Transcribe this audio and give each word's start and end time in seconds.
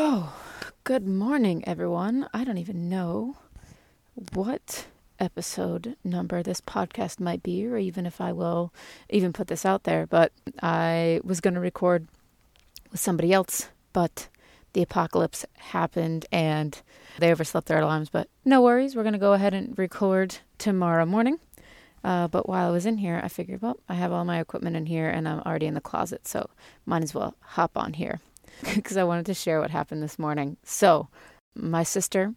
Oh, 0.00 0.32
good 0.84 1.08
morning, 1.08 1.66
everyone. 1.66 2.28
I 2.32 2.44
don't 2.44 2.58
even 2.58 2.88
know 2.88 3.36
what 4.32 4.86
episode 5.18 5.96
number 6.04 6.40
this 6.40 6.60
podcast 6.60 7.18
might 7.18 7.42
be, 7.42 7.66
or 7.66 7.78
even 7.78 8.06
if 8.06 8.20
I 8.20 8.32
will 8.32 8.72
even 9.10 9.32
put 9.32 9.48
this 9.48 9.66
out 9.66 9.82
there, 9.82 10.06
but 10.06 10.30
I 10.62 11.20
was 11.24 11.40
going 11.40 11.54
to 11.54 11.60
record 11.60 12.06
with 12.92 13.00
somebody 13.00 13.32
else, 13.32 13.70
but 13.92 14.28
the 14.72 14.82
apocalypse 14.82 15.44
happened 15.54 16.26
and 16.30 16.80
they 17.18 17.32
overslept 17.32 17.66
their 17.66 17.80
alarms. 17.80 18.08
But 18.08 18.28
no 18.44 18.62
worries, 18.62 18.94
we're 18.94 19.02
going 19.02 19.14
to 19.14 19.18
go 19.18 19.32
ahead 19.32 19.52
and 19.52 19.76
record 19.76 20.36
tomorrow 20.58 21.06
morning. 21.06 21.40
Uh, 22.04 22.28
but 22.28 22.48
while 22.48 22.68
I 22.68 22.72
was 22.72 22.86
in 22.86 22.98
here, 22.98 23.20
I 23.20 23.26
figured, 23.26 23.62
well, 23.62 23.80
I 23.88 23.94
have 23.94 24.12
all 24.12 24.24
my 24.24 24.38
equipment 24.38 24.76
in 24.76 24.86
here 24.86 25.10
and 25.10 25.28
I'm 25.28 25.40
already 25.40 25.66
in 25.66 25.74
the 25.74 25.80
closet, 25.80 26.28
so 26.28 26.50
might 26.86 27.02
as 27.02 27.14
well 27.14 27.34
hop 27.40 27.76
on 27.76 27.94
here 27.94 28.20
because 28.74 28.96
I 28.96 29.04
wanted 29.04 29.26
to 29.26 29.34
share 29.34 29.60
what 29.60 29.70
happened 29.70 30.02
this 30.02 30.18
morning. 30.18 30.56
So, 30.62 31.08
my 31.54 31.82
sister, 31.82 32.34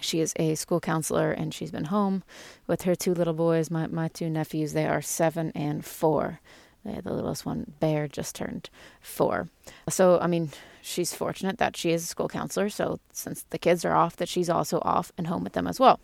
she 0.00 0.20
is 0.20 0.32
a 0.36 0.54
school 0.54 0.80
counselor 0.80 1.32
and 1.32 1.52
she's 1.52 1.70
been 1.70 1.86
home 1.86 2.22
with 2.66 2.82
her 2.82 2.94
two 2.94 3.14
little 3.14 3.34
boys, 3.34 3.70
my, 3.70 3.86
my 3.86 4.08
two 4.08 4.30
nephews. 4.30 4.72
They 4.72 4.86
are 4.86 5.02
seven 5.02 5.52
and 5.54 5.84
four. 5.84 6.40
They, 6.84 7.00
The 7.00 7.12
littlest 7.12 7.44
one, 7.44 7.74
Bear, 7.80 8.08
just 8.08 8.34
turned 8.34 8.70
four. 9.00 9.48
So, 9.88 10.18
I 10.20 10.26
mean, 10.26 10.50
she's 10.80 11.12
fortunate 11.12 11.58
that 11.58 11.76
she 11.76 11.90
is 11.90 12.04
a 12.04 12.06
school 12.06 12.28
counselor. 12.28 12.70
So, 12.70 12.98
since 13.12 13.44
the 13.50 13.58
kids 13.58 13.84
are 13.84 13.94
off, 13.94 14.16
that 14.16 14.28
she's 14.28 14.48
also 14.48 14.80
off 14.82 15.12
and 15.18 15.26
home 15.26 15.44
with 15.44 15.52
them 15.52 15.66
as 15.66 15.78
well. 15.78 16.00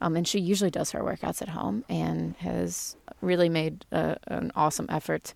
Um, 0.00 0.16
and 0.16 0.26
she 0.26 0.38
usually 0.38 0.70
does 0.70 0.92
her 0.92 1.00
workouts 1.00 1.42
at 1.42 1.50
home 1.50 1.84
and 1.88 2.36
has 2.36 2.96
really 3.20 3.48
made 3.48 3.84
a, 3.92 4.16
an 4.28 4.52
awesome 4.54 4.86
effort 4.88 5.34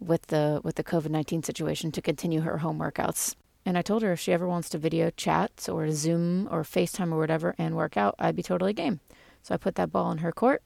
with 0.00 0.26
the 0.28 0.60
with 0.62 0.76
the 0.76 0.84
COVID 0.84 1.10
nineteen 1.10 1.42
situation 1.42 1.92
to 1.92 2.02
continue 2.02 2.40
her 2.40 2.58
home 2.58 2.78
workouts. 2.78 3.34
And 3.66 3.78
I 3.78 3.82
told 3.82 4.02
her 4.02 4.12
if 4.12 4.20
she 4.20 4.32
ever 4.32 4.46
wants 4.46 4.68
to 4.70 4.78
video 4.78 5.10
chat 5.10 5.68
or 5.70 5.90
Zoom 5.90 6.48
or 6.50 6.62
FaceTime 6.62 7.12
or 7.12 7.18
whatever 7.18 7.54
and 7.56 7.74
work 7.74 7.96
out, 7.96 8.14
I'd 8.18 8.36
be 8.36 8.42
totally 8.42 8.74
game. 8.74 9.00
So 9.42 9.54
I 9.54 9.58
put 9.58 9.74
that 9.76 9.90
ball 9.90 10.10
in 10.10 10.18
her 10.18 10.32
court. 10.32 10.62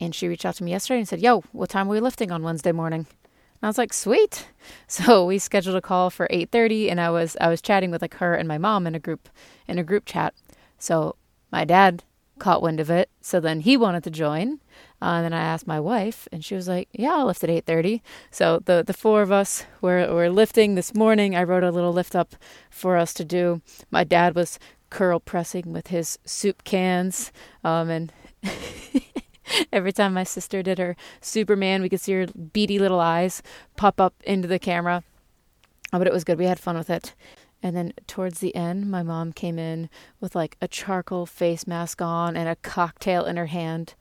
And 0.00 0.14
she 0.14 0.26
reached 0.26 0.44
out 0.44 0.56
to 0.56 0.64
me 0.64 0.72
yesterday 0.72 0.98
and 0.98 1.08
said, 1.08 1.20
Yo, 1.20 1.42
what 1.52 1.70
time 1.70 1.86
are 1.88 1.92
we 1.92 2.00
lifting 2.00 2.32
on 2.32 2.42
Wednesday 2.42 2.72
morning? 2.72 3.00
And 3.00 3.62
I 3.62 3.66
was 3.68 3.78
like, 3.78 3.92
Sweet. 3.92 4.46
So 4.86 5.26
we 5.26 5.38
scheduled 5.38 5.76
a 5.76 5.82
call 5.82 6.08
for 6.08 6.26
eight 6.30 6.50
thirty 6.50 6.88
and 6.88 7.00
I 7.00 7.10
was 7.10 7.36
I 7.40 7.48
was 7.48 7.60
chatting 7.60 7.90
with 7.90 8.00
like 8.00 8.14
her 8.14 8.34
and 8.34 8.48
my 8.48 8.56
mom 8.58 8.86
in 8.86 8.94
a 8.94 8.98
group 8.98 9.28
in 9.68 9.78
a 9.78 9.84
group 9.84 10.06
chat. 10.06 10.34
So 10.78 11.16
my 11.52 11.64
dad 11.64 12.02
caught 12.38 12.62
wind 12.62 12.80
of 12.80 12.90
it. 12.90 13.10
So 13.20 13.40
then 13.40 13.60
he 13.60 13.76
wanted 13.76 14.04
to 14.04 14.10
join. 14.10 14.60
Uh, 15.00 15.16
and 15.16 15.24
then 15.24 15.32
I 15.32 15.42
asked 15.42 15.66
my 15.66 15.80
wife, 15.80 16.26
and 16.32 16.44
she 16.44 16.54
was 16.54 16.66
like, 16.66 16.88
"Yeah, 16.92 17.14
I'll 17.14 17.26
lift 17.26 17.44
at 17.44 17.50
8:30." 17.50 18.00
So 18.30 18.60
the 18.64 18.82
the 18.82 18.92
four 18.94 19.22
of 19.22 19.30
us 19.30 19.64
were 19.80 20.12
were 20.12 20.30
lifting 20.30 20.74
this 20.74 20.94
morning. 20.94 21.36
I 21.36 21.42
wrote 21.42 21.62
a 21.62 21.70
little 21.70 21.92
lift 21.92 22.16
up 22.16 22.34
for 22.70 22.96
us 22.96 23.12
to 23.14 23.24
do. 23.24 23.60
My 23.90 24.04
dad 24.04 24.34
was 24.34 24.58
curl 24.90 25.20
pressing 25.20 25.72
with 25.72 25.88
his 25.88 26.18
soup 26.24 26.64
cans, 26.64 27.32
um, 27.62 27.90
and 27.90 28.12
every 29.72 29.92
time 29.92 30.14
my 30.14 30.24
sister 30.24 30.62
did 30.62 30.78
her 30.78 30.96
Superman, 31.20 31.82
we 31.82 31.88
could 31.88 32.00
see 32.00 32.12
her 32.12 32.26
beady 32.26 32.78
little 32.78 33.00
eyes 33.00 33.42
pop 33.76 34.00
up 34.00 34.14
into 34.24 34.48
the 34.48 34.58
camera. 34.58 35.02
Oh, 35.92 35.98
but 35.98 36.06
it 36.06 36.12
was 36.12 36.24
good. 36.24 36.38
We 36.38 36.46
had 36.46 36.58
fun 36.58 36.76
with 36.76 36.90
it. 36.90 37.14
And 37.64 37.74
then 37.74 37.94
towards 38.06 38.40
the 38.40 38.54
end, 38.54 38.90
my 38.90 39.02
mom 39.02 39.32
came 39.32 39.58
in 39.58 39.88
with 40.20 40.34
like 40.34 40.58
a 40.60 40.68
charcoal 40.68 41.24
face 41.24 41.66
mask 41.66 42.02
on 42.02 42.36
and 42.36 42.46
a 42.46 42.56
cocktail 42.56 43.24
in 43.24 43.38
her 43.38 43.46
hand. 43.46 43.94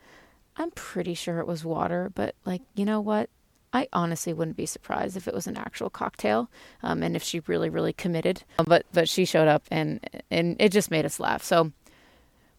I'm 0.58 0.72
pretty 0.72 1.14
sure 1.14 1.40
it 1.40 1.48
was 1.48 1.64
water, 1.64 2.12
but 2.14 2.36
like, 2.46 2.62
you 2.76 2.84
know 2.84 3.00
what? 3.00 3.30
I 3.72 3.88
honestly 3.94 4.34
wouldn't 4.34 4.58
be 4.58 4.66
surprised 4.66 5.16
if 5.16 5.30
it 5.30 5.34
was 5.34 5.48
an 5.48 5.58
actual 5.58 5.90
cocktail, 5.90 6.52
um, 6.84 7.02
and 7.02 7.16
if 7.16 7.24
she 7.24 7.40
really, 7.48 7.70
really 7.70 7.94
committed. 7.94 8.44
But 8.58 8.86
but 8.94 9.10
she 9.10 9.26
showed 9.26 9.48
up, 9.48 9.64
and 9.72 10.00
and 10.30 10.58
it 10.60 10.72
just 10.74 10.92
made 10.92 11.06
us 11.06 11.20
laugh. 11.20 11.42
So 11.42 11.72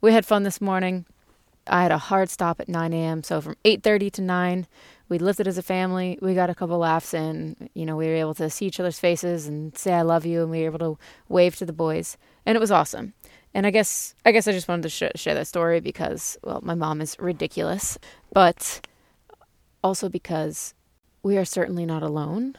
we 0.00 0.10
had 0.12 0.26
fun 0.26 0.42
this 0.42 0.60
morning. 0.60 1.04
I 1.66 1.82
had 1.82 1.92
a 1.92 1.98
hard 1.98 2.30
stop 2.30 2.60
at 2.60 2.68
9 2.68 2.92
a.m. 2.92 3.22
So 3.22 3.40
from 3.40 3.56
8:30 3.64 4.10
to 4.12 4.22
9, 4.22 4.66
we 5.08 5.18
lifted 5.18 5.46
as 5.48 5.58
a 5.58 5.62
family. 5.62 6.18
We 6.20 6.34
got 6.34 6.50
a 6.50 6.54
couple 6.54 6.78
laughs 6.78 7.14
in. 7.14 7.70
You 7.74 7.86
know, 7.86 7.96
we 7.96 8.06
were 8.06 8.14
able 8.14 8.34
to 8.34 8.50
see 8.50 8.66
each 8.66 8.80
other's 8.80 8.98
faces 8.98 9.46
and 9.46 9.76
say 9.76 9.92
"I 9.92 10.02
love 10.02 10.26
you," 10.26 10.42
and 10.42 10.50
we 10.50 10.60
were 10.60 10.66
able 10.66 10.78
to 10.80 10.98
wave 11.28 11.56
to 11.56 11.66
the 11.66 11.72
boys, 11.72 12.16
and 12.46 12.56
it 12.56 12.60
was 12.60 12.70
awesome. 12.70 13.14
And 13.54 13.66
I 13.66 13.70
guess 13.70 14.14
I 14.24 14.32
guess 14.32 14.48
I 14.48 14.52
just 14.52 14.68
wanted 14.68 14.82
to 14.82 14.88
sh- 14.88 15.20
share 15.20 15.34
that 15.34 15.46
story 15.46 15.80
because 15.80 16.36
well, 16.42 16.60
my 16.62 16.74
mom 16.74 17.00
is 17.00 17.16
ridiculous, 17.18 17.98
but 18.32 18.86
also 19.82 20.08
because 20.08 20.74
we 21.22 21.38
are 21.38 21.44
certainly 21.44 21.86
not 21.86 22.02
alone 22.02 22.56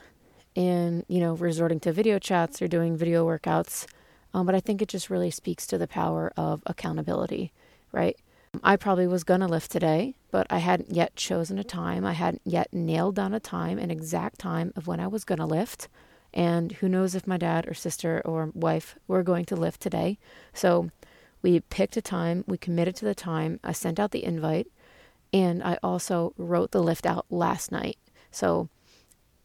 in 0.56 1.04
you 1.08 1.20
know 1.20 1.34
resorting 1.34 1.80
to 1.82 1.92
video 1.92 2.18
chats 2.18 2.62
or 2.62 2.68
doing 2.68 2.96
video 2.96 3.26
workouts. 3.26 3.86
Um, 4.34 4.46
but 4.46 4.56
I 4.56 4.60
think 4.60 4.82
it 4.82 4.90
just 4.90 5.10
really 5.10 5.32
speaks 5.32 5.66
to 5.68 5.78
the 5.78 5.88
power 5.88 6.34
of 6.36 6.62
accountability, 6.66 7.54
right? 7.94 8.18
I 8.64 8.76
probably 8.76 9.08
was 9.08 9.24
gonna 9.24 9.48
lift 9.48 9.72
today, 9.72 10.16
but 10.32 10.48
I 10.50 10.60
hadn't 10.60 10.92
yet 10.92 11.16
chosen 11.16 11.58
a 11.58 11.64
time. 11.64 12.06
I 12.06 12.14
hadn't 12.14 12.42
yet 12.46 12.74
nailed 12.74 13.16
down 13.16 13.34
a 13.34 13.40
time, 13.40 13.78
an 13.78 13.92
exact 13.92 14.40
time 14.40 14.74
of 14.76 14.88
when 14.88 15.00
I 15.00 15.08
was 15.08 15.24
gonna 15.24 15.46
lift. 15.46 15.88
And 16.34 16.74
who 16.74 16.90
knows 16.90 17.16
if 17.16 17.26
my 17.28 17.38
dad 17.38 17.68
or 17.68 17.74
sister 17.74 18.22
or 18.26 18.52
wife 18.54 18.98
were 19.08 19.24
going 19.24 19.46
to 19.46 19.56
lift 19.56 19.82
today. 19.82 20.20
So 20.54 20.92
we 21.42 21.62
picked 21.62 21.96
a 21.96 22.02
time, 22.02 22.44
we 22.48 22.58
committed 22.58 22.96
to 22.98 23.06
the 23.06 23.16
time. 23.16 23.60
I 23.64 23.72
sent 23.72 24.00
out 24.00 24.12
the 24.12 24.26
invite, 24.26 24.68
and 25.32 25.64
I 25.64 25.78
also 25.82 26.34
wrote 26.38 26.72
the 26.72 26.84
lift 26.84 27.06
out 27.06 27.26
last 27.30 27.72
night. 27.72 27.98
So 28.32 28.68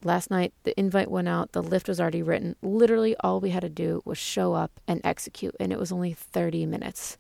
last 0.03 0.31
night 0.31 0.53
the 0.65 0.79
invite 0.79 1.11
went 1.11 1.29
out, 1.29 1.53
the 1.53 1.63
lift 1.63 1.89
was 1.89 2.01
already 2.01 2.23
written. 2.23 2.57
Literally 2.63 3.15
all 3.21 3.41
we 3.41 3.51
had 3.51 3.61
to 3.61 3.69
do 3.69 4.03
was 4.05 4.19
show 4.19 4.55
up 4.55 4.81
and 4.89 5.01
execute, 5.05 5.55
and 5.61 5.73
it 5.73 5.79
was 5.79 5.93
only 5.93 6.13
30 6.13 6.67
minutes. 6.67 7.19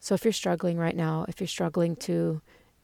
So 0.00 0.14
if 0.14 0.24
you're 0.24 0.32
struggling 0.32 0.78
right 0.78 0.96
now, 0.96 1.24
if 1.28 1.40
you're 1.40 1.48
struggling 1.48 1.96
to 1.96 2.40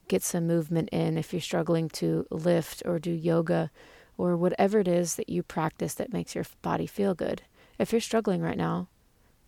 get 0.09 0.23
some 0.23 0.47
movement 0.47 0.89
in, 0.91 1.17
if 1.17 1.33
you're 1.33 1.41
struggling 1.41 1.89
to 1.91 2.27
lift 2.31 2.83
or 2.85 2.99
do 2.99 3.11
yoga, 3.11 3.71
or 4.17 4.37
whatever 4.37 4.79
it 4.79 4.89
is 4.89 5.17
that 5.17 5.29
you 5.29 5.43
practice 5.43 5.95
that 5.95 6.13
makes 6.13 6.35
your 6.35 6.45
body 6.63 6.87
feel 6.87 7.15
good. 7.15 7.43
If 7.79 7.93
you're 7.93 8.01
struggling 8.01 8.41
right 8.41 8.57
now, 8.57 8.89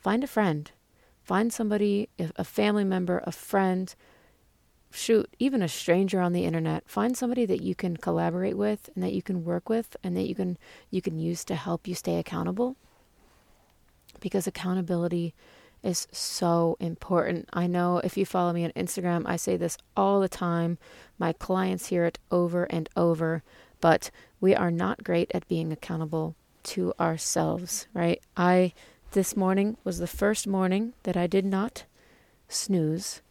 find 0.01 0.25
a 0.25 0.29
friend. 0.29 0.71
Find 1.23 1.53
somebody, 1.53 2.09
a 2.19 2.45
family 2.45 2.85
member, 2.85 3.21
a 3.25 3.33
friend, 3.33 3.93
shoot, 4.91 5.29
even 5.39 5.63
a 5.63 5.69
stranger 5.69 6.21
on 6.21 6.33
the 6.33 6.45
internet. 6.45 6.89
Find 6.89 7.17
somebody 7.17 7.47
that 7.47 7.63
you 7.63 7.75
can 7.75 7.97
collaborate 7.97 8.57
with 8.57 8.91
and 8.95 9.03
that 9.03 9.13
you 9.13 9.23
can 9.23 9.45
work 9.45 9.69
with 9.69 9.97
and 10.05 10.17
that 10.17 10.29
you 10.29 10.35
can 10.35 10.57
you 10.91 11.03
can 11.03 11.19
use 11.19 11.45
to 11.47 11.57
help 11.57 11.89
you 11.89 11.95
stay 11.95 12.19
accountable. 12.19 12.77
Because 14.21 14.47
accountability 14.47 15.35
is 15.87 16.09
so 16.11 16.77
important. 16.81 17.49
I 17.53 17.69
know 17.69 17.99
if 17.99 18.17
you 18.17 18.27
follow 18.27 18.53
me 18.53 18.65
on 18.65 18.73
Instagram, 18.73 19.23
I 19.25 19.37
say 19.37 19.57
this 19.57 19.79
all 19.97 20.21
the 20.21 20.29
time. 20.29 20.79
My 21.19 21.33
clients 21.33 21.87
hear 21.87 22.05
it 22.05 22.19
over 22.31 22.65
and 22.65 22.89
over, 22.97 23.45
but 23.81 24.11
we 24.41 24.55
are 24.55 24.73
not 24.73 25.05
great 25.05 25.31
at 25.33 25.47
being 25.47 25.73
accountable 25.73 26.35
to 26.65 26.93
ourselves, 26.99 27.87
right? 27.95 28.21
I, 28.37 28.73
this 29.13 29.37
morning 29.37 29.77
was 29.85 29.99
the 29.99 30.09
first 30.09 30.47
morning 30.47 30.95
that 31.05 31.17
I 31.17 31.29
did 31.29 31.45
not 31.45 31.85
snooze, 32.49 33.23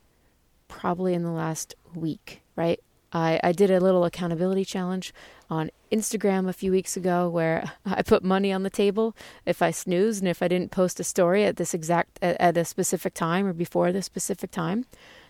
probably 0.69 1.13
in 1.13 1.23
the 1.23 1.31
last 1.31 1.75
week, 1.93 2.41
right? 2.55 2.79
I, 3.15 3.39
I 3.41 3.53
did 3.53 3.71
a 3.71 3.79
little 3.79 4.03
accountability 4.03 4.65
challenge 4.65 5.13
on 5.49 5.71
Instagram 5.89 6.49
a 6.49 6.53
few 6.53 6.69
weeks 6.69 6.97
ago 6.97 7.29
where 7.29 7.71
I 7.85 8.03
put 8.03 8.25
money 8.25 8.51
on 8.51 8.63
the 8.63 8.69
table 8.69 9.15
if 9.45 9.61
I 9.61 9.71
snoozed 9.71 10.21
and 10.21 10.27
if 10.27 10.43
I 10.43 10.49
didn't 10.49 10.71
post 10.71 10.99
a 10.99 11.03
story 11.05 11.45
at 11.45 11.55
this 11.55 11.73
exact 11.73 12.19
at, 12.21 12.35
at 12.41 12.57
a 12.57 12.65
specific 12.65 13.13
time 13.13 13.47
or 13.47 13.53
before 13.53 13.93
this 13.93 14.05
specific 14.05 14.51
time, 14.51 14.85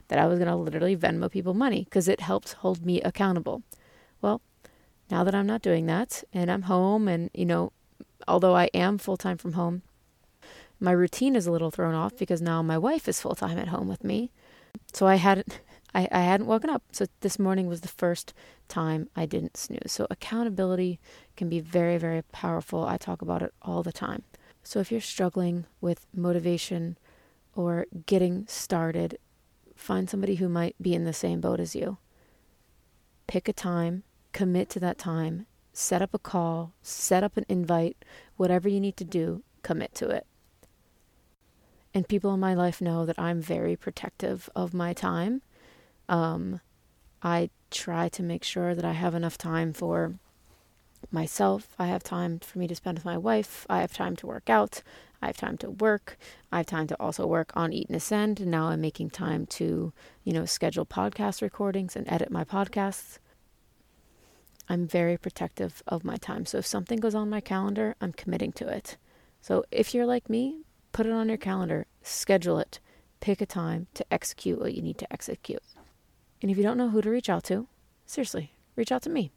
that 0.08 0.18
I 0.18 0.26
was 0.26 0.40
going 0.40 0.50
to 0.50 0.56
literally 0.56 0.98
Venmo 0.98 1.30
people 1.30 1.54
money 1.54 1.84
because 1.84 2.08
it 2.08 2.22
helps 2.22 2.54
hold 2.54 2.84
me 2.84 3.02
accountable. 3.02 3.62
Well, 4.20 4.42
now 5.12 5.24
that 5.24 5.36
I'm 5.36 5.48
not 5.48 5.62
doing 5.62 5.86
that 5.86 6.24
and 6.34 6.50
I'm 6.50 6.64
home 6.64 7.08
and, 7.08 7.30
you 7.36 7.46
know, 7.46 7.72
although 8.28 8.56
I 8.56 8.66
am 8.74 8.98
full 8.98 9.18
time 9.18 9.38
from 9.38 9.54
home, 9.54 9.84
my 10.80 10.92
routine 10.92 11.36
is 11.36 11.46
a 11.46 11.52
little 11.52 11.70
thrown 11.70 11.94
off 11.94 12.18
because 12.18 12.42
now 12.42 12.64
my 12.64 12.80
wife 12.80 13.08
is 13.08 13.22
full 13.22 13.36
time 13.36 13.60
at 13.60 13.68
home 13.68 13.88
with 13.88 14.04
me. 14.04 14.32
So 14.92 15.06
I 15.06 15.16
hadn't 15.16 15.60
I, 15.96 16.08
I 16.12 16.20
hadn't 16.20 16.46
woken 16.46 16.70
up. 16.70 16.84
So 16.92 17.08
this 17.22 17.40
morning 17.40 17.68
was 17.68 17.82
the 17.82 17.88
first 17.88 18.34
time 18.68 19.10
I 19.16 19.26
didn't 19.26 19.58
snooze. 19.58 19.92
So 19.92 20.06
accountability 20.12 21.00
can 21.36 21.50
be 21.50 21.60
very, 21.60 21.98
very 21.98 22.22
powerful. 22.22 22.86
I 22.86 22.98
talk 22.98 23.22
about 23.22 23.42
it 23.42 23.54
all 23.62 23.82
the 23.82 23.92
time. 23.92 24.24
So 24.62 24.80
if 24.80 24.92
you're 24.92 25.02
struggling 25.02 25.66
with 25.82 26.06
motivation 26.14 26.98
or 27.56 27.88
getting 28.06 28.46
started, 28.48 29.18
find 29.76 30.10
somebody 30.10 30.36
who 30.36 30.50
might 30.50 30.76
be 30.82 30.94
in 30.94 31.06
the 31.06 31.14
same 31.14 31.42
boat 31.42 31.60
as 31.60 31.76
you. 31.76 31.98
Pick 33.28 33.48
a 33.48 33.54
time 33.54 34.04
commit 34.36 34.70
to 34.70 34.82
that 34.82 34.98
time, 34.98 35.46
set 35.72 36.02
up 36.02 36.14
a 36.14 36.20
call, 36.20 36.74
set 36.82 37.24
up 37.24 37.38
an 37.38 37.46
invite, 37.48 37.96
whatever 38.36 38.68
you 38.68 38.82
need 38.82 38.98
to 38.98 39.06
do, 39.06 39.42
commit 39.62 39.96
to 39.96 40.10
it. 40.10 40.28
And 41.94 42.06
people 42.06 42.34
in 42.34 42.42
my 42.42 42.54
life 42.54 42.82
know 42.82 43.06
that 43.06 43.18
I'm 43.18 43.42
very 43.42 43.78
protective 43.78 44.50
of 44.54 44.74
my 44.74 44.92
time. 44.92 45.42
Um, 46.08 46.62
I 47.22 47.50
try 47.72 48.10
to 48.10 48.24
make 48.24 48.44
sure 48.44 48.76
that 48.76 48.86
I 48.86 48.94
have 48.94 49.16
enough 49.16 49.38
time 49.38 49.74
for 49.74 50.16
myself. 51.12 51.70
I 51.80 51.88
have 51.88 52.04
time 52.04 52.40
for 52.40 52.60
me 52.60 52.68
to 52.68 52.76
spend 52.76 52.98
with 52.98 53.06
my 53.06 53.18
wife. 53.18 53.66
I 53.70 53.82
have 53.82 53.94
time 53.94 54.16
to 54.18 54.28
work 54.28 54.50
out. 54.50 54.82
I 55.22 55.28
have 55.28 55.38
time 55.38 55.58
to 55.60 55.72
work. 55.72 56.18
I 56.52 56.58
have 56.58 56.66
time 56.68 56.88
to 56.88 57.00
also 57.00 57.26
work 57.26 57.52
on 57.56 57.74
Eat 57.74 57.88
and 57.88 57.96
Ascend. 57.96 58.40
And 58.40 58.52
now 58.52 58.68
I'm 58.68 58.82
making 58.82 59.10
time 59.10 59.46
to, 59.48 59.94
you 60.24 60.34
know, 60.34 60.46
schedule 60.46 60.86
podcast 60.86 61.42
recordings 61.42 61.96
and 61.96 62.08
edit 62.08 62.32
my 62.32 62.44
podcasts. 62.44 63.18
I'm 64.68 64.88
very 64.88 65.18
protective 65.18 65.84
of 65.88 66.04
my 66.04 66.18
time. 66.18 66.46
So 66.46 66.58
if 66.58 66.66
something 66.66 67.00
goes 67.00 67.16
on 67.16 67.30
my 67.30 67.42
calendar, 67.42 67.96
I'm 68.02 68.14
committing 68.14 68.52
to 68.54 68.68
it. 68.68 68.98
So 69.42 69.64
if 69.72 69.94
you're 69.94 70.08
like 70.08 70.30
me, 70.30 70.62
put 70.92 71.06
it 71.06 71.12
on 71.12 71.28
your 71.28 71.38
calendar, 71.38 71.86
schedule 72.02 72.58
it, 72.58 72.80
pick 73.20 73.42
a 73.42 73.46
time 73.46 73.88
to 73.94 74.06
execute 74.12 74.60
what 74.60 74.74
you 74.74 74.82
need 74.82 74.98
to 75.00 75.14
execute. 75.14 75.62
And 76.42 76.52
if 76.52 76.58
you 76.58 76.64
don't 76.64 76.78
know 76.78 76.90
who 76.90 77.02
to 77.02 77.10
reach 77.10 77.30
out 77.30 77.44
to, 77.46 77.68
seriously, 78.06 78.54
reach 78.76 78.92
out 78.92 79.02
to 79.04 79.10
me. 79.10 79.32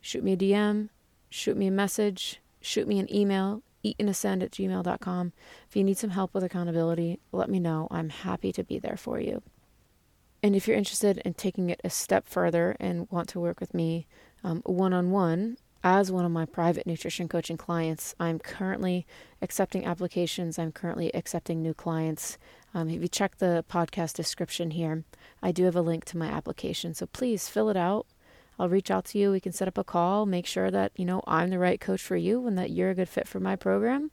Shoot 0.00 0.24
me 0.24 0.32
a 0.32 0.36
DM, 0.36 0.88
shoot 1.30 1.56
me 1.56 1.66
a 1.66 1.72
message, 1.72 2.40
shoot 2.60 2.88
me 2.88 2.98
an 2.98 3.12
email, 3.14 3.62
eatanascend 3.84 4.42
at 4.42 4.50
gmail.com. 4.50 5.32
If 5.68 5.76
you 5.76 5.84
need 5.84 5.98
some 5.98 6.10
help 6.10 6.34
with 6.34 6.44
accountability, 6.44 7.20
let 7.32 7.48
me 7.48 7.60
know. 7.60 7.88
I'm 7.90 8.08
happy 8.08 8.52
to 8.52 8.64
be 8.64 8.78
there 8.78 8.96
for 8.96 9.20
you. 9.20 9.42
And 10.42 10.54
if 10.54 10.68
you're 10.68 10.76
interested 10.76 11.18
in 11.18 11.34
taking 11.34 11.70
it 11.70 11.80
a 11.82 11.90
step 11.90 12.26
further 12.26 12.76
and 12.78 13.10
want 13.10 13.28
to 13.30 13.40
work 13.40 13.58
with 13.60 13.74
me 13.74 14.06
one 14.42 14.92
on 14.92 15.10
one, 15.10 15.56
as 15.82 16.10
one 16.10 16.24
of 16.24 16.32
my 16.32 16.44
private 16.44 16.86
nutrition 16.86 17.28
coaching 17.28 17.56
clients, 17.56 18.14
I'm 18.18 18.38
currently 18.38 19.06
accepting 19.40 19.84
applications. 19.84 20.58
I'm 20.58 20.72
currently 20.72 21.14
accepting 21.14 21.62
new 21.62 21.74
clients. 21.74 22.38
Um, 22.76 22.90
if 22.90 23.00
you 23.00 23.08
check 23.08 23.38
the 23.38 23.64
podcast 23.70 24.12
description 24.12 24.72
here, 24.72 25.02
I 25.42 25.50
do 25.50 25.64
have 25.64 25.76
a 25.76 25.80
link 25.80 26.04
to 26.06 26.18
my 26.18 26.26
application. 26.26 26.92
So 26.92 27.06
please 27.06 27.48
fill 27.48 27.70
it 27.70 27.76
out. 27.76 28.06
I'll 28.58 28.68
reach 28.68 28.90
out 28.90 29.06
to 29.06 29.18
you. 29.18 29.30
We 29.30 29.40
can 29.40 29.52
set 29.52 29.66
up 29.66 29.78
a 29.78 29.84
call, 29.84 30.26
make 30.26 30.44
sure 30.44 30.70
that, 30.70 30.92
you 30.94 31.06
know, 31.06 31.22
I'm 31.26 31.48
the 31.48 31.58
right 31.58 31.80
coach 31.80 32.02
for 32.02 32.16
you 32.16 32.46
and 32.46 32.58
that 32.58 32.70
you're 32.70 32.90
a 32.90 32.94
good 32.94 33.08
fit 33.08 33.26
for 33.26 33.40
my 33.40 33.56
program. 33.56 34.10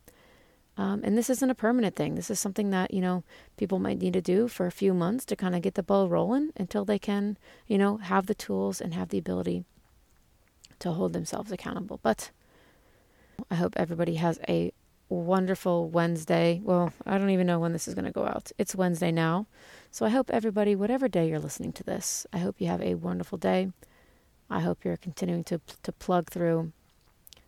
Um, 0.77 1.01
and 1.03 1.17
this 1.17 1.29
isn't 1.29 1.49
a 1.49 1.55
permanent 1.55 1.97
thing. 1.97 2.15
This 2.15 2.31
is 2.31 2.39
something 2.39 2.69
that, 2.69 2.93
you 2.93 3.01
know, 3.01 3.25
people 3.57 3.79
might 3.79 3.99
need 3.99 4.13
to 4.13 4.21
do 4.21 4.47
for 4.47 4.65
a 4.65 4.71
few 4.71 4.93
months 4.93 5.25
to 5.25 5.35
kind 5.35 5.55
of 5.55 5.61
get 5.61 5.73
the 5.73 5.83
ball 5.83 6.07
rolling 6.07 6.51
until 6.55 6.85
they 6.85 6.97
can, 6.97 7.37
you 7.67 7.77
know, 7.77 7.97
have 7.97 8.27
the 8.27 8.33
tools 8.33 8.79
and 8.79 8.93
have 8.93 9.09
the 9.09 9.17
ability 9.17 9.65
to 10.79 10.93
hold 10.93 11.11
themselves 11.11 11.51
accountable. 11.51 11.99
But 12.01 12.31
I 13.51 13.55
hope 13.55 13.73
everybody 13.75 14.15
has 14.15 14.39
a 14.47 14.71
wonderful 15.21 15.89
Wednesday. 15.89 16.61
Well, 16.63 16.93
I 17.05 17.17
don't 17.17 17.29
even 17.29 17.47
know 17.47 17.59
when 17.59 17.73
this 17.73 17.87
is 17.87 17.93
going 17.93 18.05
to 18.05 18.11
go 18.11 18.25
out. 18.25 18.51
It's 18.57 18.75
Wednesday 18.75 19.11
now. 19.11 19.47
So 19.91 20.05
I 20.05 20.09
hope 20.09 20.29
everybody, 20.29 20.75
whatever 20.75 21.07
day 21.07 21.29
you're 21.29 21.39
listening 21.39 21.73
to 21.73 21.83
this, 21.83 22.25
I 22.33 22.39
hope 22.39 22.55
you 22.59 22.67
have 22.67 22.81
a 22.81 22.95
wonderful 22.95 23.37
day. 23.37 23.71
I 24.49 24.59
hope 24.59 24.83
you're 24.83 24.97
continuing 24.97 25.43
to, 25.45 25.61
to 25.83 25.91
plug 25.91 26.29
through 26.29 26.71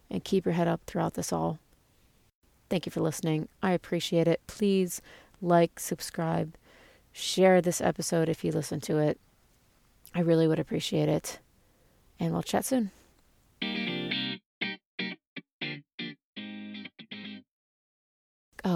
and 0.09 0.23
keep 0.23 0.45
your 0.45 0.53
head 0.53 0.67
up 0.67 0.81
throughout 0.85 1.15
this 1.15 1.33
all. 1.33 1.59
Thank 2.69 2.85
you 2.85 2.91
for 2.91 3.01
listening. 3.01 3.47
I 3.61 3.71
appreciate 3.71 4.27
it. 4.27 4.41
Please 4.47 5.01
like, 5.41 5.79
subscribe, 5.79 6.55
share 7.11 7.61
this 7.61 7.81
episode 7.81 8.29
if 8.29 8.43
you 8.43 8.51
listen 8.51 8.79
to 8.81 8.97
it. 8.97 9.19
I 10.13 10.21
really 10.21 10.47
would 10.47 10.59
appreciate 10.59 11.09
it. 11.09 11.39
And 12.19 12.31
we'll 12.31 12.43
chat 12.43 12.65
soon. 12.65 12.91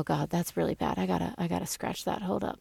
God, 0.10 0.30
that's 0.32 0.58
really 0.58 0.74
bad. 0.74 0.98
I 0.98 1.06
gotta 1.06 1.36
I 1.38 1.48
gotta 1.48 1.68
scratch 1.68 2.04
that. 2.06 2.24
Hold 2.24 2.44
up. 2.44 2.60